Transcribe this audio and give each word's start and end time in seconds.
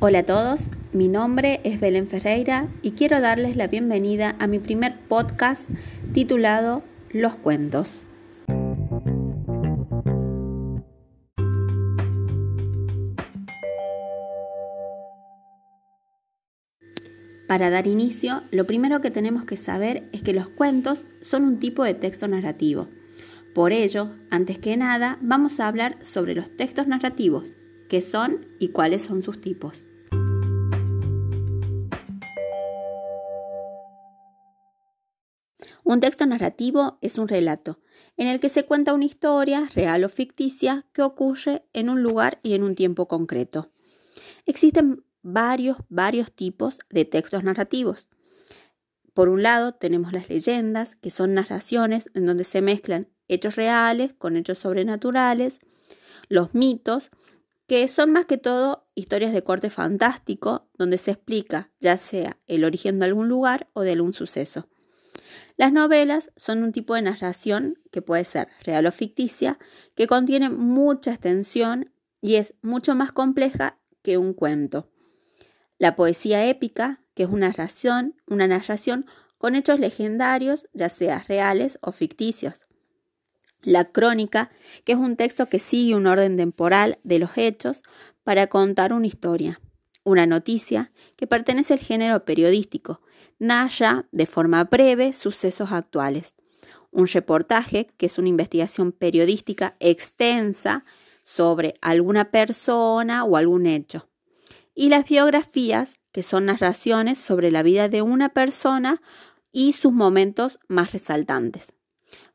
Hola 0.00 0.20
a 0.20 0.22
todos, 0.22 0.68
mi 0.92 1.08
nombre 1.08 1.60
es 1.64 1.80
Belén 1.80 2.06
Ferreira 2.06 2.68
y 2.82 2.92
quiero 2.92 3.20
darles 3.20 3.56
la 3.56 3.66
bienvenida 3.66 4.36
a 4.38 4.46
mi 4.46 4.60
primer 4.60 4.96
podcast 4.96 5.68
titulado 6.14 6.84
Los 7.10 7.34
Cuentos. 7.34 8.02
Para 17.48 17.68
dar 17.68 17.88
inicio, 17.88 18.42
lo 18.52 18.68
primero 18.68 19.00
que 19.00 19.10
tenemos 19.10 19.46
que 19.46 19.56
saber 19.56 20.04
es 20.12 20.22
que 20.22 20.32
los 20.32 20.48
cuentos 20.48 21.02
son 21.22 21.42
un 21.42 21.58
tipo 21.58 21.82
de 21.82 21.94
texto 21.94 22.28
narrativo. 22.28 22.86
Por 23.52 23.72
ello, 23.72 24.10
antes 24.30 24.60
que 24.60 24.76
nada, 24.76 25.18
vamos 25.22 25.58
a 25.58 25.66
hablar 25.66 25.96
sobre 26.02 26.36
los 26.36 26.56
textos 26.56 26.86
narrativos, 26.86 27.46
qué 27.88 28.00
son 28.00 28.46
y 28.60 28.68
cuáles 28.68 29.02
son 29.02 29.22
sus 29.22 29.40
tipos. 29.40 29.82
Un 35.84 36.00
texto 36.00 36.26
narrativo 36.26 36.98
es 37.00 37.16
un 37.16 37.28
relato 37.28 37.80
en 38.18 38.26
el 38.26 38.40
que 38.40 38.50
se 38.50 38.64
cuenta 38.64 38.92
una 38.92 39.06
historia, 39.06 39.70
real 39.74 40.04
o 40.04 40.08
ficticia, 40.10 40.84
que 40.92 41.02
ocurre 41.02 41.64
en 41.72 41.88
un 41.88 42.02
lugar 42.02 42.40
y 42.42 42.52
en 42.52 42.62
un 42.62 42.74
tiempo 42.74 43.08
concreto. 43.08 43.70
Existen 44.44 45.04
varios, 45.22 45.78
varios 45.88 46.32
tipos 46.32 46.80
de 46.90 47.04
textos 47.04 47.44
narrativos. 47.44 48.08
Por 49.14 49.28
un 49.28 49.42
lado 49.42 49.72
tenemos 49.72 50.12
las 50.12 50.28
leyendas, 50.28 50.94
que 50.96 51.10
son 51.10 51.34
narraciones 51.34 52.10
en 52.14 52.26
donde 52.26 52.44
se 52.44 52.60
mezclan 52.60 53.08
hechos 53.28 53.56
reales 53.56 54.14
con 54.14 54.36
hechos 54.36 54.58
sobrenaturales, 54.58 55.60
los 56.28 56.54
mitos, 56.54 57.10
que 57.68 57.86
son 57.88 58.10
más 58.10 58.24
que 58.24 58.38
todo 58.38 58.88
historias 58.94 59.32
de 59.32 59.44
corte 59.44 59.68
fantástico, 59.68 60.70
donde 60.78 60.96
se 60.96 61.12
explica 61.12 61.70
ya 61.78 61.98
sea 61.98 62.38
el 62.46 62.64
origen 62.64 62.98
de 62.98 63.04
algún 63.04 63.28
lugar 63.28 63.68
o 63.74 63.82
de 63.82 63.92
algún 63.92 64.14
suceso. 64.14 64.68
Las 65.58 65.70
novelas 65.70 66.30
son 66.36 66.62
un 66.62 66.72
tipo 66.72 66.94
de 66.94 67.02
narración 67.02 67.78
que 67.92 68.00
puede 68.00 68.24
ser 68.24 68.48
real 68.64 68.86
o 68.86 68.90
ficticia, 68.90 69.58
que 69.94 70.06
contiene 70.06 70.48
mucha 70.48 71.10
extensión 71.10 71.92
y 72.22 72.36
es 72.36 72.54
mucho 72.62 72.94
más 72.94 73.12
compleja 73.12 73.78
que 74.02 74.16
un 74.16 74.32
cuento. 74.32 74.90
La 75.76 75.94
poesía 75.94 76.46
épica, 76.46 77.02
que 77.14 77.24
es 77.24 77.28
una 77.28 77.48
narración, 77.48 78.14
una 78.26 78.46
narración 78.46 79.04
con 79.36 79.54
hechos 79.54 79.78
legendarios, 79.78 80.66
ya 80.72 80.88
sea 80.88 81.22
reales 81.28 81.78
o 81.82 81.92
ficticios. 81.92 82.67
La 83.62 83.86
crónica, 83.86 84.50
que 84.84 84.92
es 84.92 84.98
un 84.98 85.16
texto 85.16 85.46
que 85.46 85.58
sigue 85.58 85.94
un 85.94 86.06
orden 86.06 86.36
temporal 86.36 86.98
de 87.02 87.18
los 87.18 87.36
hechos 87.36 87.82
para 88.22 88.46
contar 88.46 88.92
una 88.92 89.06
historia. 89.06 89.60
Una 90.04 90.26
noticia, 90.26 90.92
que 91.16 91.26
pertenece 91.26 91.74
al 91.74 91.80
género 91.80 92.24
periodístico, 92.24 93.00
narra 93.38 94.06
de 94.12 94.26
forma 94.26 94.64
breve 94.64 95.12
sucesos 95.12 95.72
actuales. 95.72 96.34
Un 96.90 97.06
reportaje, 97.06 97.88
que 97.96 98.06
es 98.06 98.16
una 98.16 98.28
investigación 98.28 98.92
periodística 98.92 99.76
extensa 99.80 100.84
sobre 101.24 101.74
alguna 101.82 102.30
persona 102.30 103.24
o 103.24 103.36
algún 103.36 103.66
hecho. 103.66 104.08
Y 104.74 104.88
las 104.88 105.06
biografías, 105.06 105.94
que 106.12 106.22
son 106.22 106.46
narraciones 106.46 107.18
sobre 107.18 107.50
la 107.50 107.62
vida 107.62 107.88
de 107.88 108.02
una 108.02 108.30
persona 108.30 109.02
y 109.52 109.72
sus 109.72 109.92
momentos 109.92 110.58
más 110.68 110.92
resaltantes. 110.92 111.74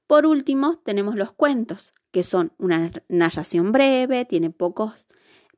Por 0.07 0.25
último, 0.25 0.79
tenemos 0.83 1.15
los 1.15 1.31
cuentos, 1.31 1.93
que 2.11 2.23
son 2.23 2.53
una 2.57 2.91
narración 3.07 3.71
breve, 3.71 4.25
tiene 4.25 4.49
pocos 4.49 5.07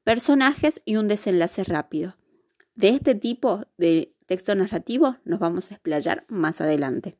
personajes 0.03 0.81
y 0.85 0.97
un 0.97 1.07
desenlace 1.07 1.63
rápido. 1.63 2.15
De 2.75 2.89
este 2.89 3.15
tipo 3.15 3.65
de 3.77 4.15
texto 4.27 4.53
narrativo 4.53 5.17
nos 5.25 5.39
vamos 5.39 5.71
a 5.71 5.75
explayar 5.75 6.25
más 6.29 6.61
adelante. 6.61 7.17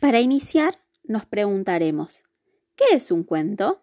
Para 0.00 0.20
iniciar, 0.20 0.80
nos 1.04 1.24
preguntaremos, 1.24 2.24
¿qué 2.76 2.84
es 2.92 3.10
un 3.10 3.22
cuento? 3.22 3.80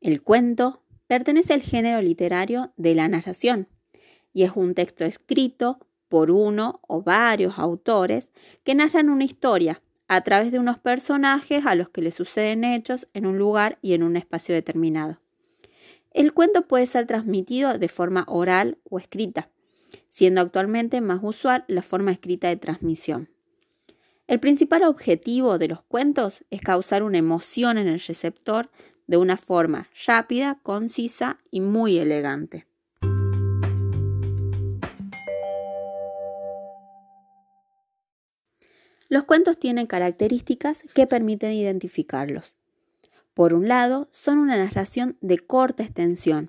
El 0.00 0.22
cuento 0.22 0.84
pertenece 1.06 1.52
al 1.52 1.60
género 1.60 2.00
literario 2.00 2.72
de 2.76 2.94
la 2.94 3.08
narración 3.08 3.68
y 4.32 4.44
es 4.44 4.52
un 4.54 4.74
texto 4.74 5.04
escrito 5.04 5.78
por 6.08 6.30
uno 6.30 6.80
o 6.88 7.02
varios 7.02 7.58
autores 7.58 8.32
que 8.64 8.74
narran 8.74 9.08
una 9.08 9.24
historia 9.24 9.82
a 10.08 10.20
través 10.20 10.52
de 10.52 10.58
unos 10.58 10.78
personajes 10.78 11.64
a 11.64 11.74
los 11.74 11.88
que 11.88 12.02
le 12.02 12.12
suceden 12.12 12.64
hechos 12.64 13.08
en 13.14 13.24
un 13.24 13.38
lugar 13.38 13.78
y 13.80 13.94
en 13.94 14.02
un 14.02 14.16
espacio 14.16 14.54
determinado. 14.54 15.20
El 16.10 16.34
cuento 16.34 16.68
puede 16.68 16.86
ser 16.86 17.06
transmitido 17.06 17.78
de 17.78 17.88
forma 17.88 18.24
oral 18.28 18.76
o 18.90 18.98
escrita, 18.98 19.48
siendo 20.08 20.42
actualmente 20.42 21.00
más 21.00 21.20
usual 21.22 21.64
la 21.68 21.82
forma 21.82 22.12
escrita 22.12 22.48
de 22.48 22.56
transmisión. 22.56 23.30
El 24.26 24.38
principal 24.38 24.82
objetivo 24.84 25.58
de 25.58 25.68
los 25.68 25.82
cuentos 25.82 26.44
es 26.50 26.60
causar 26.60 27.02
una 27.02 27.18
emoción 27.18 27.78
en 27.78 27.88
el 27.88 28.00
receptor 28.00 28.70
de 29.06 29.16
una 29.16 29.36
forma 29.36 29.88
rápida, 30.06 30.58
concisa 30.62 31.38
y 31.50 31.60
muy 31.60 31.98
elegante. 31.98 32.66
Los 39.12 39.24
cuentos 39.24 39.58
tienen 39.58 39.86
características 39.86 40.84
que 40.94 41.06
permiten 41.06 41.52
identificarlos. 41.52 42.56
Por 43.34 43.52
un 43.52 43.68
lado, 43.68 44.08
son 44.10 44.38
una 44.38 44.56
narración 44.56 45.18
de 45.20 45.38
corta 45.38 45.82
extensión. 45.82 46.48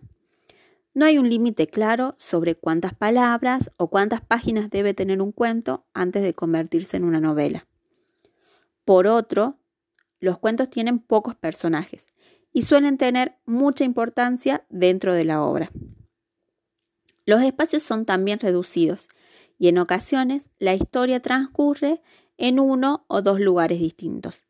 No 0.94 1.03
hay 1.06 1.18
un 1.18 1.28
límite 1.28 1.68
claro 1.68 2.16
sobre 2.18 2.56
cuántas 2.56 2.94
palabras 2.94 3.69
o 3.75 3.90
cuántas 3.90 4.22
páginas 4.22 4.69
debe 4.69 4.94
tener 4.94 5.22
un 5.22 5.34
cuento 5.34 5.85
antes 5.94 6.24
de 6.24 6.34
convertirse 6.34 6.96
en 6.96 7.03
una 7.03 7.19
novela. 7.19 7.68
Por 8.85 9.07
otro, 9.07 9.59
los 10.22 10.40
cuentos 10.40 10.69
tienen 10.69 11.00
pocos 11.00 11.35
personajes 11.35 12.07
y 12.53 12.62
suelen 12.62 12.97
tener 12.97 13.35
mucha 13.45 13.84
importancia 13.84 14.66
dentro 14.69 15.13
de 15.13 15.25
la 15.25 15.44
obra. 15.44 15.69
Los 17.25 17.41
espacios 17.41 17.84
son 17.84 18.06
también 18.06 18.40
reducidos 18.40 19.09
y 19.59 19.68
en 19.68 19.80
ocasiones 19.80 20.50
la 20.59 20.74
historia 20.74 21.22
transcurre 21.22 22.01
en 22.38 22.59
uno 22.59 23.05
o 23.07 23.21
dos 23.21 23.39
lugares 23.39 23.79
distintos. 23.79 24.44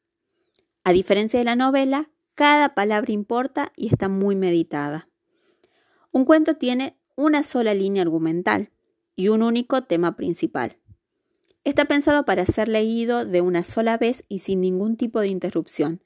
A 0.83 0.93
diferencia 0.93 1.39
de 1.39 1.45
la 1.45 1.55
novela, 1.55 2.09
cada 2.35 2.75
palabra 2.75 3.11
importa 3.11 3.71
y 3.75 3.87
está 3.87 4.09
muy 4.09 4.35
meditada. 4.35 5.09
Un 6.11 6.25
cuento 6.25 6.55
tiene 6.55 6.97
una 7.15 7.43
sola 7.43 7.73
línea 7.73 8.01
argumental 8.01 8.71
y 9.15 9.29
un 9.29 9.43
único 9.43 9.83
tema 9.83 10.15
principal. 10.15 10.77
Está 11.63 11.85
pensado 11.85 12.25
para 12.25 12.45
ser 12.45 12.67
leído 12.67 13.25
de 13.25 13.41
una 13.41 13.63
sola 13.63 13.97
vez 13.97 14.25
y 14.27 14.39
sin 14.39 14.61
ningún 14.61 14.97
tipo 14.97 15.21
de 15.21 15.27
interrupción. 15.27 16.01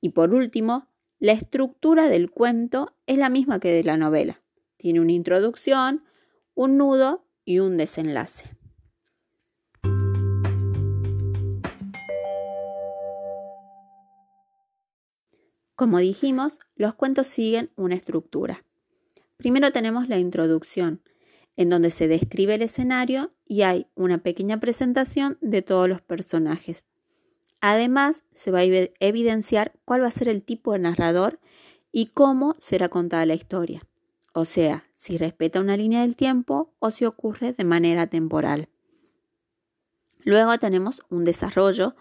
Y 0.00 0.10
por 0.10 0.34
último, 0.34 0.88
la 1.18 1.32
estructura 1.32 2.08
del 2.08 2.30
cuento 2.30 2.94
es 3.06 3.16
la 3.18 3.30
misma 3.30 3.60
que 3.60 3.72
de 3.72 3.84
la 3.84 3.96
novela. 3.96 4.42
Tiene 4.76 5.00
una 5.00 5.12
introducción, 5.12 6.04
un 6.54 6.76
nudo 6.76 7.24
y 7.44 7.60
un 7.60 7.76
desenlace. 7.76 8.59
Como 15.80 15.98
dijimos, 15.98 16.58
los 16.76 16.94
cuentos 16.94 17.26
siguen 17.26 17.70
una 17.74 17.94
estructura. 17.94 18.66
Primero 19.38 19.72
tenemos 19.72 20.10
la 20.10 20.18
introducción, 20.18 21.00
en 21.56 21.70
donde 21.70 21.90
se 21.90 22.06
describe 22.06 22.56
el 22.56 22.60
escenario 22.60 23.32
y 23.46 23.62
hay 23.62 23.86
una 23.94 24.18
pequeña 24.18 24.60
presentación 24.60 25.38
de 25.40 25.62
todos 25.62 25.88
los 25.88 26.02
personajes. 26.02 26.84
Además, 27.62 28.24
se 28.34 28.50
va 28.50 28.58
a 28.58 28.64
evidenciar 29.00 29.72
cuál 29.86 30.02
va 30.02 30.08
a 30.08 30.10
ser 30.10 30.28
el 30.28 30.42
tipo 30.42 30.74
de 30.74 30.80
narrador 30.80 31.40
y 31.90 32.08
cómo 32.08 32.56
será 32.58 32.90
contada 32.90 33.24
la 33.24 33.32
historia, 33.32 33.88
o 34.34 34.44
sea, 34.44 34.84
si 34.94 35.16
respeta 35.16 35.60
una 35.60 35.78
línea 35.78 36.02
del 36.02 36.14
tiempo 36.14 36.74
o 36.78 36.90
si 36.90 37.06
ocurre 37.06 37.54
de 37.54 37.64
manera 37.64 38.06
temporal. 38.06 38.68
Luego 40.24 40.58
tenemos 40.58 41.00
un 41.08 41.24
desarrollo 41.24 41.96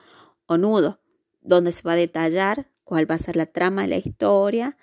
o 0.48 0.58
nudo, 0.58 1.00
donde 1.40 1.72
se 1.72 1.84
va 1.84 1.94
a 1.94 1.96
detallar 1.96 2.70
cuál 2.90 3.10
va 3.10 3.14
a 3.14 3.20
ser 3.20 3.36
la 3.36 3.46
trama 3.46 3.84
de 3.84 3.90
la 3.90 3.98
historia 3.98 4.76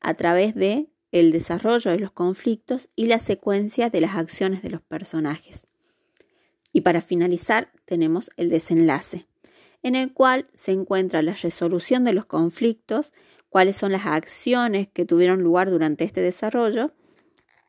a 0.00 0.14
través 0.14 0.54
de 0.54 0.88
el 1.12 1.30
desarrollo 1.30 1.90
de 1.90 1.98
los 1.98 2.10
conflictos 2.10 2.88
y 2.96 3.04
la 3.04 3.18
secuencia 3.18 3.90
de 3.90 4.00
las 4.00 4.16
acciones 4.16 4.62
de 4.62 4.70
los 4.70 4.80
personajes. 4.80 5.66
Y 6.72 6.80
para 6.80 7.02
finalizar 7.02 7.70
tenemos 7.84 8.30
el 8.38 8.48
desenlace, 8.48 9.26
en 9.82 9.94
el 9.94 10.14
cual 10.14 10.48
se 10.54 10.72
encuentra 10.72 11.20
la 11.20 11.34
resolución 11.34 12.02
de 12.02 12.14
los 12.14 12.24
conflictos, 12.24 13.12
cuáles 13.50 13.76
son 13.76 13.92
las 13.92 14.06
acciones 14.06 14.88
que 14.88 15.04
tuvieron 15.04 15.42
lugar 15.42 15.68
durante 15.68 16.04
este 16.04 16.22
desarrollo 16.22 16.94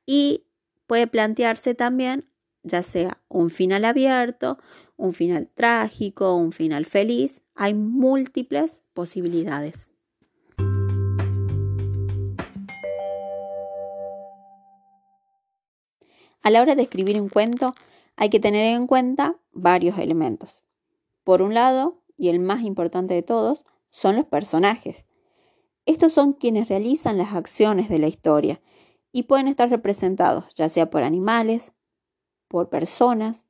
y 0.06 0.46
puede 0.88 1.08
plantearse 1.08 1.76
también 1.76 2.30
ya 2.64 2.82
sea 2.82 3.22
un 3.28 3.50
final 3.50 3.84
abierto, 3.84 4.58
un 4.96 5.14
final 5.14 5.50
trágico, 5.54 6.36
un 6.36 6.54
final 6.54 6.86
feliz, 6.86 7.42
hay 7.56 7.74
múltiples 7.74 8.84
posibilidades. 8.94 9.90
A 16.44 16.50
la 16.50 16.62
hora 16.62 16.76
de 16.76 16.82
escribir 16.82 17.22
un 17.22 17.30
cuento 17.30 17.76
hay 18.16 18.30
que 18.30 18.40
tener 18.40 18.76
en 18.76 18.88
cuenta 18.88 19.40
varios 19.52 19.98
elementos. 19.98 20.66
Por 21.24 21.42
un 21.42 21.54
lado, 21.54 22.02
y 22.18 22.30
el 22.30 22.40
más 22.40 22.62
importante 22.62 23.14
de 23.14 23.22
todos, 23.22 23.64
son 23.92 24.16
los 24.16 24.26
personajes. 24.26 25.06
Estos 25.86 26.14
son 26.14 26.34
quienes 26.34 26.70
realizan 26.70 27.18
las 27.18 27.34
acciones 27.34 27.90
de 27.90 28.00
la 28.00 28.08
historia 28.08 28.62
y 29.12 29.24
pueden 29.24 29.48
estar 29.48 29.70
representados 29.70 30.46
ya 30.56 30.70
sea 30.70 30.90
por 30.90 31.04
animales, 31.04 31.74
por 32.48 32.70
personas, 32.70 33.46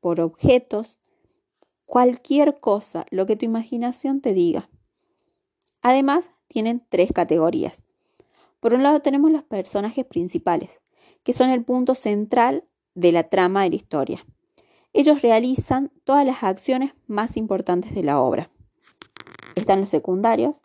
por 0.00 0.20
objetos, 0.20 1.00
cualquier 1.84 2.60
cosa, 2.60 3.04
lo 3.10 3.26
que 3.26 3.36
tu 3.36 3.44
imaginación 3.44 4.20
te 4.20 4.32
diga. 4.32 4.70
Además, 5.88 6.30
tienen 6.48 6.84
tres 6.90 7.14
categorías. 7.14 7.82
Por 8.60 8.74
un 8.74 8.82
lado 8.82 9.00
tenemos 9.00 9.32
los 9.32 9.42
personajes 9.42 10.04
principales, 10.04 10.82
que 11.22 11.32
son 11.32 11.48
el 11.48 11.64
punto 11.64 11.94
central 11.94 12.64
de 12.94 13.10
la 13.10 13.30
trama 13.30 13.62
de 13.62 13.70
la 13.70 13.76
historia. 13.76 14.26
Ellos 14.92 15.22
realizan 15.22 15.90
todas 16.04 16.26
las 16.26 16.42
acciones 16.42 16.94
más 17.06 17.38
importantes 17.38 17.94
de 17.94 18.02
la 18.02 18.20
obra. 18.20 18.50
Están 19.54 19.80
los 19.80 19.88
secundarios, 19.88 20.60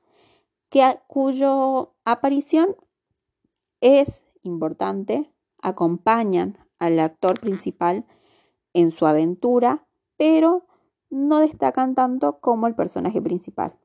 que 0.70 0.84
cuya 1.08 1.88
aparición 2.04 2.76
es 3.80 4.24
importante, 4.42 5.32
acompañan 5.62 6.58
al 6.80 7.00
actor 7.00 7.40
principal 7.40 8.06
en 8.74 8.92
su 8.92 9.06
aventura, 9.06 9.88
pero 10.18 10.66
no 11.10 11.40
destacan 11.40 11.96
tanto 11.96 12.42
como 12.42 12.68
el 12.68 12.76
personaje 12.76 13.22
principal. 13.22 13.80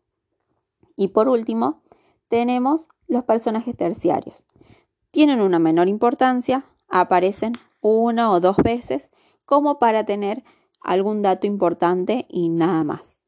Y 0.99 1.09
por 1.09 1.29
último, 1.29 1.81
tenemos 2.29 2.89
los 3.07 3.23
personajes 3.23 3.77
terciarios. 3.77 4.43
Tienen 5.13 5.41
una 5.41 5.61
menor 5.61 5.87
importancia, 5.87 6.65
aparecen 6.89 7.53
una 7.81 8.33
o 8.33 8.41
dos 8.41 8.57
veces 8.57 9.09
como 9.45 9.79
para 9.79 10.05
tener 10.05 10.43
algún 10.81 11.23
dato 11.23 11.47
importante 11.47 12.27
y 12.29 12.49
nada 12.49 12.83
más. 12.83 13.21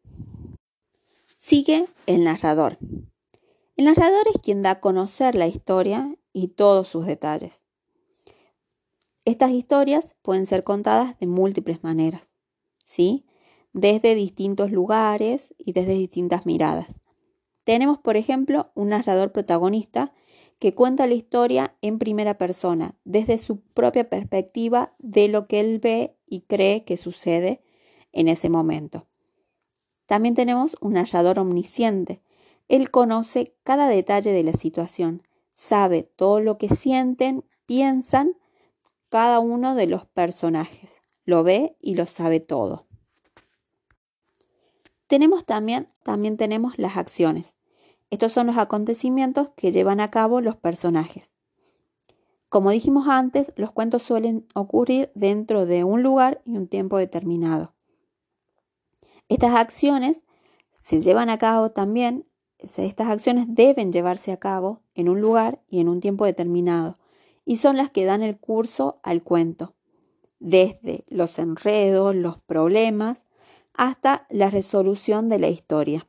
Sigue 1.39 1.87
el 2.07 2.25
narrador. 2.25 2.77
El 3.77 3.85
narrador 3.85 4.27
es 4.35 4.41
quien 4.43 4.63
da 4.63 4.73
a 4.73 4.81
conocer 4.81 5.37
la 5.37 5.47
historia 5.47 6.17
y 6.33 6.49
todos 6.49 6.89
sus 6.89 7.07
detalles. 7.07 7.63
Estas 9.25 9.53
historias 9.53 10.17
pueden 10.23 10.47
ser 10.47 10.65
contadas 10.65 11.17
de 11.21 11.29
múltiples 11.29 11.85
maneras, 11.85 12.33
¿sí? 12.85 13.27
Desde 13.73 14.17
distintos 14.17 14.73
lugares 14.73 15.55
y 15.57 15.73
desde 15.73 15.95
distintas 15.95 16.47
miradas. 16.47 17.01
Tenemos, 17.65 17.99
por 17.99 18.17
ejemplo, 18.17 18.71
un 18.75 18.89
narrador 18.89 19.33
protagonista 19.33 20.13
que 20.59 20.75
cuenta 20.75 21.07
la 21.07 21.15
historia 21.15 21.75
en 21.81 21.99
primera 21.99 22.37
persona, 22.37 22.95
desde 23.05 23.39
su 23.39 23.61
propia 23.61 24.09
perspectiva 24.09 24.95
de 24.99 25.29
lo 25.29 25.47
que 25.47 25.61
él 25.61 25.79
ve 25.79 26.17
y 26.27 26.43
cree 26.43 26.85
que 26.85 26.97
sucede 26.97 27.63
en 28.13 28.29
ese 28.29 28.51
momento. 28.51 29.07
También 30.07 30.35
tenemos 30.35 30.77
un 30.81 30.95
narrador 30.95 31.39
omnisciente. 31.39 32.23
Él 32.69 32.91
conoce 32.91 33.57
cada 33.63 33.89
detalle 33.89 34.33
de 34.33 34.43
la 34.43 34.53
situación, 34.53 35.23
sabe 35.53 36.03
todo 36.03 36.41
lo 36.41 36.59
que 36.59 36.69
sienten, 36.69 37.45
piensan 37.67 38.37
cada 39.09 39.41
uno 39.41 39.75
de 39.75 39.87
los 39.87 40.07
personajes, 40.07 41.01
lo 41.25 41.43
ve 41.43 41.77
y 41.81 41.95
lo 41.95 42.07
sabe 42.07 42.41
todo. 42.41 42.87
Tenemos 45.11 45.45
también, 45.45 45.89
también 46.05 46.37
tenemos 46.37 46.79
las 46.79 46.97
acciones. 46.97 47.57
Estos 48.11 48.31
son 48.31 48.47
los 48.47 48.59
acontecimientos 48.59 49.49
que 49.57 49.73
llevan 49.73 49.99
a 49.99 50.13
cabo 50.13 50.41
los 50.41 50.55
personajes. 50.55 51.33
Como 52.49 52.71
dijimos 52.71 53.09
antes, 53.09 53.53
los 53.57 53.73
cuentos 53.73 54.05
suelen 54.05 54.47
ocurrir 54.55 55.11
dentro 55.17 55.67
de 55.67 55.83
un 55.83 56.05
lugar 56.05 56.43
y 56.45 56.57
un 56.57 56.69
tiempo 56.69 56.97
determinado. 56.97 57.75
Estas 59.29 59.57
acciones 59.57 60.23
se 60.81 61.01
llevan 61.01 61.29
a 61.29 61.39
cabo 61.39 61.73
también, 61.73 62.25
estas 62.61 63.09
acciones 63.09 63.47
deben 63.49 63.93
llevarse 63.93 64.31
a 64.31 64.37
cabo 64.37 64.81
en 64.95 65.09
un 65.09 65.21
lugar 65.21 65.61
y 65.69 65.81
en 65.81 65.89
un 65.89 65.99
tiempo 65.99 66.25
determinado, 66.25 66.99
y 67.45 67.57
son 67.57 67.77
las 67.77 67.91
que 67.91 68.05
dan 68.05 68.23
el 68.23 68.39
curso 68.39 69.01
al 69.03 69.25
cuento, 69.25 69.75
desde 70.39 71.05
los 71.09 71.41
enredos, 71.41 72.15
los 72.15 72.39
problemas, 72.39 73.25
hasta 73.75 74.27
la 74.31 74.51
resolución 74.51 75.29
de 75.29 75.39
la 75.39 75.49
historia. 75.49 76.07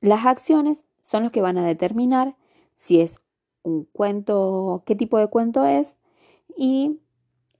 Las 0.00 0.26
acciones 0.26 0.84
son 1.00 1.22
los 1.22 1.32
que 1.32 1.42
van 1.42 1.58
a 1.58 1.66
determinar 1.66 2.36
si 2.72 3.00
es 3.00 3.20
un 3.62 3.84
cuento, 3.84 4.82
qué 4.86 4.94
tipo 4.94 5.18
de 5.18 5.28
cuento 5.28 5.64
es 5.64 5.96
y 6.56 7.00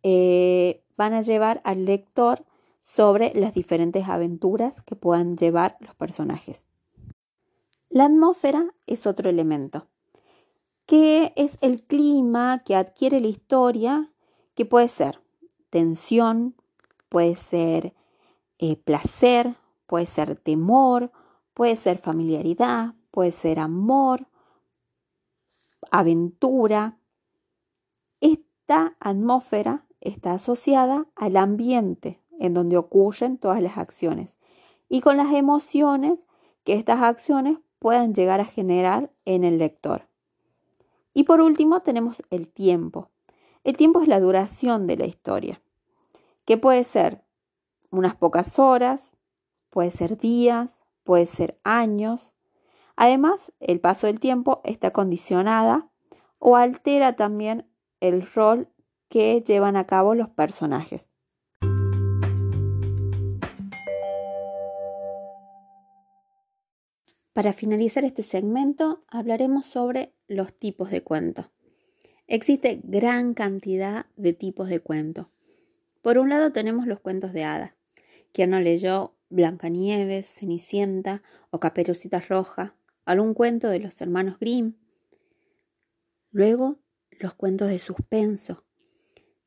eh, 0.03 0.83
van 0.97 1.13
a 1.13 1.23
llevar 1.23 1.61
al 1.65 1.85
lector 1.85 2.45
sobre 2.83 3.33
las 3.35 3.53
diferentes 3.53 4.09
aventuras 4.09 4.81
que 4.81 4.97
puedan 4.97 5.37
llevar 5.37 5.77
los 5.81 5.95
personajes. 5.95 6.67
La 7.91 8.05
atmósfera 8.05 8.75
es 8.87 9.07
otro 9.07 9.31
elemento, 9.31 9.87
que 10.87 11.33
es 11.37 11.59
el 11.61 11.83
clima 11.83 12.63
que 12.65 12.77
adquiere 12.77 13.21
la 13.21 13.29
historia, 13.29 14.13
que 14.55 14.65
puede 14.65 14.89
ser 14.89 15.21
tensión, 15.71 16.55
puede 17.09 17.35
ser 17.35 17.95
eh, 18.59 18.77
placer, 18.77 19.57
puede 19.87 20.07
ser 20.07 20.37
temor, 20.37 21.11
puede 21.55 21.77
ser 21.77 21.99
familiaridad, 21.99 22.95
puede 23.11 23.31
ser 23.31 23.59
amor, 23.59 24.27
aventura. 25.91 26.99
Esta 28.21 28.97
atmósfera 29.01 29.87
está 30.01 30.35
asociada 30.35 31.07
al 31.17 31.37
ambiente 31.37 32.21
en 32.39 32.55
donde 32.55 32.77
ocurren 32.77 33.39
todas 33.39 33.63
las 33.63 33.79
acciones 33.79 34.37
y 34.89 35.01
con 35.01 35.17
las 35.17 35.33
emociones 35.33 36.27
que 36.65 36.75
estas 36.75 37.03
acciones 37.03 37.59
puedan 37.79 38.15
llegar 38.15 38.41
a 38.41 38.45
generar 38.45 39.13
en 39.25 39.45
el 39.45 39.59
lector. 39.59 40.09
Y 41.15 41.25
por 41.25 41.41
último 41.41 41.81
tenemos 41.81 42.23
el 42.31 42.49
tiempo. 42.49 43.11
El 43.65 43.77
tiempo 43.77 44.01
es 44.03 44.09
la 44.09 44.21
duración 44.21 44.87
de 44.87 44.97
la 44.97 45.07
historia, 45.07 45.61
que 46.45 46.57
puede 46.57 46.85
ser 46.85 47.25
unas 47.91 48.17
pocas 48.17 48.59
horas, 48.59 49.13
puede 49.71 49.91
ser 49.91 50.17
días, 50.17 50.85
puede 51.03 51.27
ser 51.27 51.59
años. 51.65 52.33
Además, 52.97 53.53
el 53.61 53.81
paso 53.81 54.07
del 54.07 54.21
tiempo 54.21 54.61
está 54.65 54.93
condicionada 54.93 55.89
o 56.39 56.57
altera 56.57 57.17
también 57.17 57.69
el 58.01 58.27
rol 58.27 58.69
que 59.09 59.43
llevan 59.43 59.77
a 59.77 59.87
cabo 59.87 60.15
los 60.15 60.29
personajes. 60.29 61.11
Para 67.33 67.53
finalizar 67.53 68.05
este 68.05 68.25
segmento, 68.25 69.05
hablaremos 69.07 69.65
sobre 69.65 70.13
los 70.27 70.53
tipos 70.53 70.91
de 70.91 71.05
cuento. 71.05 71.53
Existe 72.27 72.81
gran 72.83 73.33
cantidad 73.33 74.07
de 74.17 74.33
tipos 74.33 74.69
de 74.69 74.81
cuento. 74.81 75.31
Por 76.03 76.19
un 76.19 76.31
lado 76.31 76.51
tenemos 76.51 76.89
los 76.89 76.99
cuentos 76.99 77.33
de 77.33 77.45
hadas. 77.45 77.78
Quien 78.33 78.51
no 78.51 78.61
leyó 78.61 79.15
Blancanieves, 79.31 80.27
Cenicienta 80.27 81.23
o 81.51 81.61
Caperucita 81.61 82.21
Roja, 82.21 82.77
algún 83.05 83.35
cuento 83.35 83.69
de 83.69 83.81
los 83.81 84.01
hermanos 84.01 84.39
Grimm. 84.39 84.75
Luego, 86.31 86.79
los 87.11 87.35
cuentos 87.35 87.69
de 87.69 87.79
suspenso, 87.79 88.65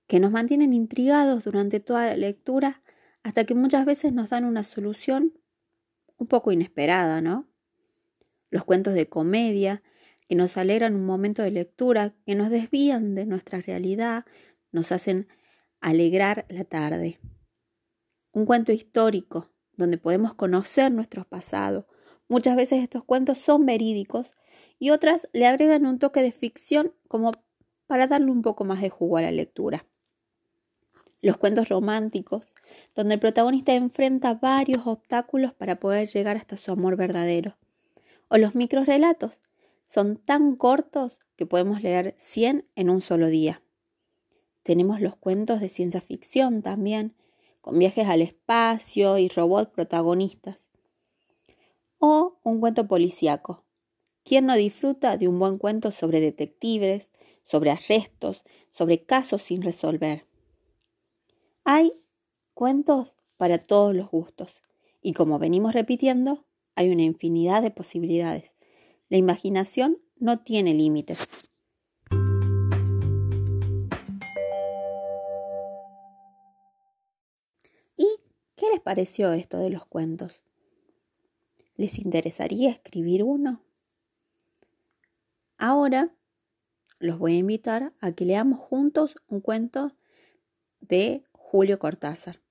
que 0.07 0.19
nos 0.19 0.31
mantienen 0.31 0.73
intrigados 0.73 1.43
durante 1.43 1.79
toda 1.79 2.07
la 2.07 2.17
lectura 2.17 2.81
hasta 3.23 3.45
que 3.45 3.55
muchas 3.55 3.85
veces 3.85 4.13
nos 4.13 4.29
dan 4.29 4.45
una 4.45 4.63
solución 4.63 5.33
un 6.17 6.27
poco 6.27 6.51
inesperada, 6.51 7.21
¿no? 7.21 7.47
Los 8.49 8.63
cuentos 8.63 8.93
de 8.93 9.07
comedia, 9.07 9.81
que 10.27 10.35
nos 10.35 10.57
alegran 10.57 10.95
un 10.95 11.05
momento 11.05 11.41
de 11.41 11.51
lectura, 11.51 12.13
que 12.25 12.35
nos 12.35 12.49
desvían 12.49 13.15
de 13.15 13.25
nuestra 13.25 13.61
realidad, 13.61 14.25
nos 14.71 14.91
hacen 14.91 15.27
alegrar 15.79 16.45
la 16.49 16.63
tarde. 16.63 17.19
Un 18.33 18.45
cuento 18.45 18.71
histórico, 18.71 19.49
donde 19.75 19.97
podemos 19.97 20.33
conocer 20.33 20.91
nuestro 20.91 21.25
pasado. 21.25 21.87
Muchas 22.27 22.55
veces 22.55 22.81
estos 22.81 23.03
cuentos 23.03 23.37
son 23.37 23.65
verídicos 23.65 24.31
y 24.79 24.91
otras 24.91 25.29
le 25.33 25.47
agregan 25.47 25.85
un 25.85 25.99
toque 25.99 26.21
de 26.21 26.31
ficción 26.31 26.93
como 27.07 27.31
para 27.87 28.07
darle 28.07 28.31
un 28.31 28.41
poco 28.41 28.63
más 28.63 28.81
de 28.81 28.89
jugo 28.89 29.17
a 29.17 29.21
la 29.21 29.31
lectura. 29.31 29.85
Los 31.21 31.37
cuentos 31.37 31.69
románticos, 31.69 32.49
donde 32.95 33.15
el 33.15 33.19
protagonista 33.19 33.75
enfrenta 33.75 34.33
varios 34.33 34.87
obstáculos 34.87 35.53
para 35.53 35.79
poder 35.79 36.07
llegar 36.07 36.37
hasta 36.37 36.57
su 36.57 36.71
amor 36.71 36.95
verdadero. 36.95 37.57
O 38.29 38.37
los 38.37 38.55
microrelatos, 38.55 39.39
son 39.85 40.15
tan 40.15 40.55
cortos 40.55 41.19
que 41.35 41.45
podemos 41.45 41.83
leer 41.83 42.15
100 42.17 42.65
en 42.75 42.89
un 42.89 43.01
solo 43.01 43.27
día. 43.27 43.61
Tenemos 44.63 45.01
los 45.01 45.17
cuentos 45.17 45.59
de 45.59 45.69
ciencia 45.69 45.99
ficción 45.99 46.61
también, 46.61 47.13
con 47.61 47.79
viajes 47.79 48.07
al 48.07 48.21
espacio 48.21 49.17
y 49.17 49.29
robots 49.29 49.71
protagonistas. 49.71 50.69
O 51.99 52.39
un 52.43 52.59
cuento 52.59 52.87
policíaco. 52.87 53.63
¿Quién 54.23 54.45
no 54.45 54.55
disfruta 54.55 55.17
de 55.17 55.27
un 55.27 55.39
buen 55.39 55.57
cuento 55.57 55.91
sobre 55.91 56.19
detectives, 56.19 57.11
sobre 57.43 57.71
arrestos, 57.71 58.43
sobre 58.69 59.03
casos 59.03 59.41
sin 59.41 59.61
resolver. 59.61 60.25
Hay 61.63 61.93
cuentos 62.53 63.15
para 63.37 63.57
todos 63.57 63.95
los 63.95 64.09
gustos 64.09 64.61
y 65.01 65.13
como 65.13 65.39
venimos 65.39 65.73
repitiendo, 65.73 66.45
hay 66.75 66.89
una 66.89 67.03
infinidad 67.03 67.61
de 67.61 67.71
posibilidades. 67.71 68.55
La 69.09 69.17
imaginación 69.17 69.97
no 70.17 70.39
tiene 70.39 70.73
límites. 70.73 71.27
Pareció 78.91 79.31
esto 79.31 79.57
de 79.57 79.69
los 79.69 79.85
cuentos? 79.85 80.41
¿Les 81.77 81.97
interesaría 81.97 82.71
escribir 82.71 83.23
uno? 83.23 83.63
Ahora 85.57 86.13
los 86.99 87.17
voy 87.17 87.35
a 87.35 87.37
invitar 87.37 87.93
a 88.01 88.11
que 88.11 88.25
leamos 88.25 88.59
juntos 88.59 89.15
un 89.27 89.39
cuento 89.39 89.95
de 90.81 91.23
Julio 91.31 91.79
Cortázar, 91.79 92.41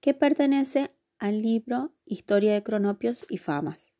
que 0.00 0.14
pertenece 0.14 0.90
al 1.18 1.42
libro 1.42 1.92
Historia 2.06 2.54
de 2.54 2.62
Cronopios 2.62 3.26
y 3.28 3.36
Famas. 3.36 3.92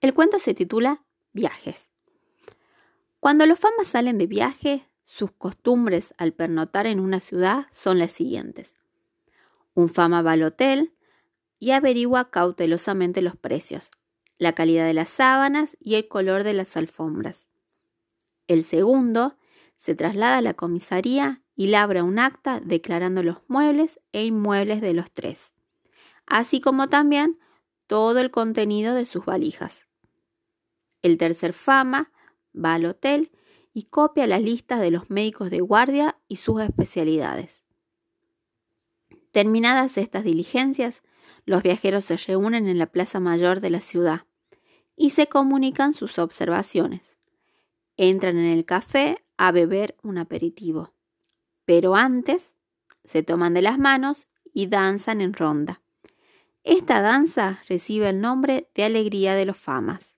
El 0.00 0.14
cuento 0.14 0.38
se 0.38 0.54
titula 0.54 1.04
Viajes. 1.34 1.93
Cuando 3.24 3.46
los 3.46 3.58
famas 3.58 3.86
salen 3.86 4.18
de 4.18 4.26
viaje, 4.26 4.86
sus 5.02 5.30
costumbres 5.32 6.12
al 6.18 6.34
pernotar 6.34 6.86
en 6.86 7.00
una 7.00 7.20
ciudad 7.20 7.66
son 7.70 7.98
las 7.98 8.12
siguientes. 8.12 8.76
Un 9.72 9.88
fama 9.88 10.20
va 10.20 10.32
al 10.32 10.42
hotel, 10.42 10.92
y 11.58 11.70
averigua 11.70 12.30
cautelosamente 12.30 13.22
los 13.22 13.34
precios, 13.34 13.90
la 14.36 14.52
calidad 14.52 14.84
de 14.84 14.92
las 14.92 15.08
sábanas 15.08 15.74
y 15.80 15.94
el 15.94 16.06
color 16.06 16.44
de 16.44 16.52
las 16.52 16.76
alfombras. 16.76 17.46
El 18.46 18.62
segundo 18.62 19.38
se 19.74 19.94
traslada 19.94 20.36
a 20.36 20.42
la 20.42 20.52
comisaría 20.52 21.40
y 21.56 21.68
labra 21.68 22.04
un 22.04 22.18
acta 22.18 22.60
declarando 22.60 23.22
los 23.22 23.38
muebles 23.48 24.00
e 24.12 24.26
inmuebles 24.26 24.82
de 24.82 24.92
los 24.92 25.10
tres, 25.10 25.54
así 26.26 26.60
como 26.60 26.90
también 26.90 27.38
todo 27.86 28.20
el 28.20 28.30
contenido 28.30 28.94
de 28.94 29.06
sus 29.06 29.24
valijas. 29.24 29.86
El 31.00 31.16
tercer 31.16 31.54
fama 31.54 32.10
va 32.54 32.74
al 32.74 32.86
hotel 32.86 33.30
y 33.72 33.84
copia 33.84 34.26
las 34.26 34.42
listas 34.42 34.80
de 34.80 34.90
los 34.90 35.10
médicos 35.10 35.50
de 35.50 35.60
guardia 35.60 36.18
y 36.28 36.36
sus 36.36 36.60
especialidades. 36.62 37.62
Terminadas 39.32 39.98
estas 39.98 40.24
diligencias, 40.24 41.02
los 41.44 41.62
viajeros 41.62 42.04
se 42.04 42.16
reúnen 42.16 42.68
en 42.68 42.78
la 42.78 42.86
plaza 42.86 43.20
mayor 43.20 43.60
de 43.60 43.70
la 43.70 43.80
ciudad 43.80 44.26
y 44.96 45.10
se 45.10 45.26
comunican 45.26 45.92
sus 45.92 46.18
observaciones. 46.18 47.16
Entran 47.96 48.38
en 48.38 48.46
el 48.46 48.64
café 48.64 49.24
a 49.36 49.50
beber 49.50 49.96
un 50.02 50.18
aperitivo, 50.18 50.94
pero 51.64 51.96
antes 51.96 52.54
se 53.04 53.22
toman 53.22 53.54
de 53.54 53.62
las 53.62 53.78
manos 53.78 54.28
y 54.52 54.68
danzan 54.68 55.20
en 55.20 55.32
ronda. 55.32 55.82
Esta 56.62 57.02
danza 57.02 57.60
recibe 57.68 58.08
el 58.08 58.20
nombre 58.20 58.70
de 58.74 58.84
Alegría 58.84 59.34
de 59.34 59.44
los 59.44 59.58
Famas. 59.58 60.13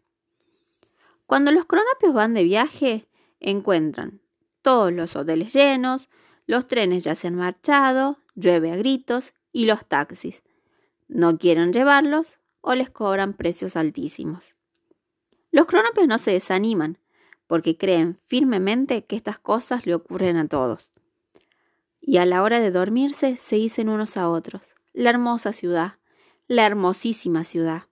Cuando 1.26 1.52
los 1.52 1.66
cronopios 1.66 2.14
van 2.14 2.34
de 2.34 2.44
viaje, 2.44 3.08
encuentran 3.40 4.20
todos 4.62 4.92
los 4.92 5.16
hoteles 5.16 5.52
llenos, 5.52 6.08
los 6.46 6.66
trenes 6.66 7.04
ya 7.04 7.14
se 7.14 7.28
han 7.28 7.34
marchado, 7.34 8.18
llueve 8.34 8.72
a 8.72 8.76
gritos 8.76 9.34
y 9.52 9.66
los 9.66 9.86
taxis, 9.86 10.42
no 11.08 11.38
quieren 11.38 11.72
llevarlos 11.72 12.38
o 12.60 12.74
les 12.74 12.90
cobran 12.90 13.34
precios 13.34 13.76
altísimos. 13.76 14.56
Los 15.50 15.66
cronopios 15.66 16.06
no 16.06 16.18
se 16.18 16.32
desaniman 16.32 16.98
porque 17.46 17.76
creen 17.76 18.16
firmemente 18.16 19.04
que 19.04 19.16
estas 19.16 19.38
cosas 19.38 19.86
le 19.86 19.94
ocurren 19.94 20.36
a 20.36 20.48
todos. 20.48 20.92
Y 22.00 22.18
a 22.18 22.26
la 22.26 22.42
hora 22.42 22.60
de 22.60 22.70
dormirse 22.70 23.36
se 23.36 23.56
dicen 23.56 23.88
unos 23.88 24.16
a 24.16 24.28
otros, 24.28 24.62
la 24.92 25.10
hermosa 25.10 25.52
ciudad, 25.52 25.98
la 26.48 26.66
hermosísima 26.66 27.44
ciudad. 27.44 27.84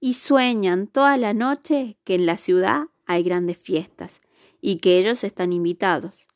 Y 0.00 0.14
sueñan 0.14 0.86
toda 0.86 1.16
la 1.16 1.34
noche 1.34 1.98
que 2.04 2.14
en 2.14 2.26
la 2.26 2.36
ciudad 2.36 2.88
hay 3.06 3.22
grandes 3.22 3.58
fiestas 3.58 4.20
y 4.60 4.78
que 4.78 4.98
ellos 4.98 5.24
están 5.24 5.52
invitados. 5.52 6.28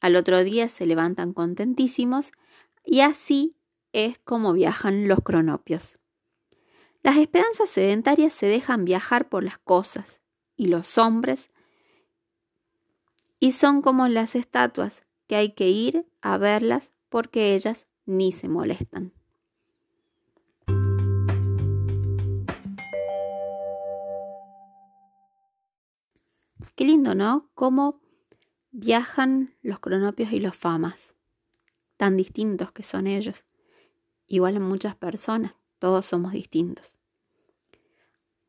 Al 0.00 0.16
otro 0.16 0.42
día 0.44 0.68
se 0.68 0.86
levantan 0.86 1.32
contentísimos 1.32 2.32
y 2.84 3.00
así 3.00 3.56
es 3.92 4.18
como 4.18 4.52
viajan 4.52 5.08
los 5.08 5.20
cronopios. 5.20 5.98
Las 7.02 7.16
esperanzas 7.16 7.70
sedentarias 7.70 8.32
se 8.32 8.46
dejan 8.46 8.84
viajar 8.84 9.28
por 9.28 9.44
las 9.44 9.58
cosas 9.58 10.20
y 10.56 10.68
los 10.68 10.98
hombres 10.98 11.50
y 13.40 13.52
son 13.52 13.82
como 13.82 14.06
las 14.06 14.36
estatuas 14.36 15.02
que 15.26 15.36
hay 15.36 15.52
que 15.52 15.68
ir 15.68 16.06
a 16.20 16.38
verlas 16.38 16.92
porque 17.08 17.54
ellas 17.54 17.88
ni 18.06 18.30
se 18.30 18.48
molestan. 18.48 19.12
Qué 26.74 26.84
lindo, 26.84 27.14
¿no? 27.14 27.50
Cómo 27.54 28.00
viajan 28.70 29.54
los 29.62 29.78
cronopios 29.80 30.32
y 30.32 30.40
los 30.40 30.56
famas, 30.56 31.14
tan 31.96 32.16
distintos 32.16 32.72
que 32.72 32.82
son 32.82 33.06
ellos 33.06 33.44
igual 34.32 34.56
en 34.56 34.62
muchas 34.62 34.96
personas, 34.96 35.56
todos 35.78 36.06
somos 36.06 36.32
distintos. 36.32 36.96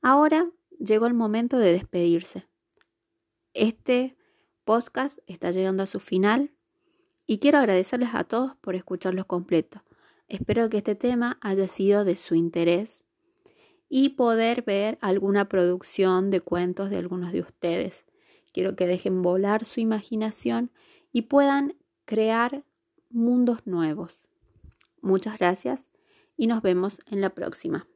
Ahora 0.02 0.50
llegó 0.80 1.08
el 1.08 1.14
momento 1.14 1.58
de 1.58 1.74
despedirse. 1.74 2.48
Este 3.54 4.16
podcast 4.64 5.20
está 5.28 5.52
llegando 5.52 5.84
a 5.84 5.88
su 5.88 6.00
final 6.00 6.52
y 7.26 7.40
quiero 7.40 7.58
agradecerles 7.58 8.12
a 8.14 8.24
todos 8.24 8.56
por 8.56 8.76
escucharlo 8.76 9.28
completo. 9.28 9.84
Espero 10.30 10.70
que 10.70 10.78
este 10.78 10.96
tema 10.96 11.38
haya 11.42 11.68
sido 11.68 12.06
de 12.06 12.16
su 12.16 12.34
interés 12.34 13.04
y 13.90 14.10
poder 14.10 14.64
ver 14.64 14.98
alguna 15.02 15.50
producción 15.50 16.30
de 16.30 16.40
cuentos 16.40 16.90
de 16.90 16.98
algunos 16.98 17.34
de 17.34 17.42
ustedes. 17.42 18.06
Quiero 18.54 18.76
que 18.76 18.88
dejen 18.88 19.22
volar 19.22 19.66
su 19.66 19.80
imaginación 19.80 20.72
y 21.12 21.24
puedan 21.24 21.76
crear 22.06 22.64
mundos 23.10 23.66
nuevos. 23.66 24.30
Muchas 25.02 25.38
gracias 25.38 25.88
y 26.38 26.48
nos 26.48 26.62
vemos 26.62 27.00
en 27.10 27.20
la 27.20 27.32
próxima. 27.32 27.88